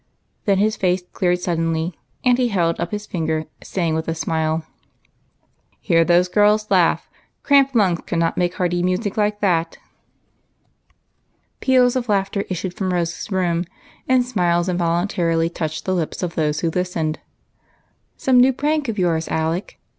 Then 0.45 0.57
his 0.57 0.77
face 0.77 1.03
cleared 1.13 1.41
suddenly, 1.41 1.93
and 2.25 2.39
he 2.39 2.47
held 2.47 2.79
up 2.79 2.89
his 2.89 3.05
finger, 3.05 3.45
saying, 3.61 3.93
with 3.93 4.07
a 4.07 4.15
smile," 4.15 4.65
Hear 5.79 6.03
those 6.03 6.27
girls 6.27 6.71
laugh; 6.71 7.07
cramped 7.43 7.75
lungs 7.75 8.01
could 8.07 8.17
not 8.17 8.35
make 8.35 8.55
hearty 8.55 8.81
music 8.81 9.15
like 9.15 9.41
that." 9.41 9.77
Peals 11.59 11.95
of 11.95 12.09
laughter 12.09 12.45
issued 12.49 12.73
from 12.73 12.91
Rose's 12.91 13.31
room, 13.31 13.65
and 14.09 14.25
smiles 14.25 14.67
involuntarily 14.67 15.51
touched 15.51 15.85
the 15.85 15.93
lips 15.93 16.23
of 16.23 16.33
those 16.33 16.61
who 16.61 16.71
listened 16.71 17.19
to 17.19 17.19
the 17.19 17.27
happy 17.27 18.17
sound. 18.17 18.17
"Some 18.17 18.39
new 18.39 18.53
prank 18.53 18.87
of 18.89 18.97
yours, 18.97 19.27
Alec?" 19.27 19.79